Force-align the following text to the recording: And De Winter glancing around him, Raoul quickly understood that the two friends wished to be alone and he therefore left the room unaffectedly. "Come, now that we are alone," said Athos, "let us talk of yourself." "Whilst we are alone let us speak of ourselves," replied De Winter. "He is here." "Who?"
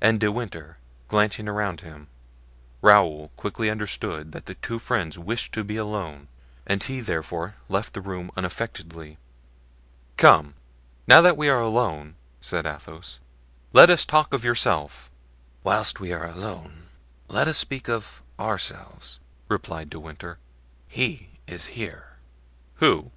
And 0.00 0.18
De 0.18 0.32
Winter 0.32 0.76
glancing 1.06 1.46
around 1.46 1.82
him, 1.82 2.08
Raoul 2.82 3.30
quickly 3.36 3.70
understood 3.70 4.32
that 4.32 4.46
the 4.46 4.56
two 4.56 4.80
friends 4.80 5.16
wished 5.16 5.52
to 5.52 5.62
be 5.62 5.76
alone 5.76 6.26
and 6.66 6.82
he 6.82 6.98
therefore 7.00 7.54
left 7.68 7.92
the 7.94 8.00
room 8.00 8.32
unaffectedly. 8.36 9.18
"Come, 10.16 10.54
now 11.06 11.20
that 11.20 11.36
we 11.36 11.48
are 11.48 11.60
alone," 11.60 12.16
said 12.40 12.66
Athos, 12.66 13.20
"let 13.72 13.88
us 13.88 14.04
talk 14.04 14.34
of 14.34 14.42
yourself." 14.44 15.12
"Whilst 15.62 16.00
we 16.00 16.12
are 16.12 16.26
alone 16.26 16.88
let 17.28 17.46
us 17.46 17.56
speak 17.58 17.88
of 17.88 18.20
ourselves," 18.36 19.20
replied 19.48 19.90
De 19.90 20.00
Winter. 20.00 20.38
"He 20.88 21.38
is 21.46 21.66
here." 21.66 22.16
"Who?" 22.82 23.12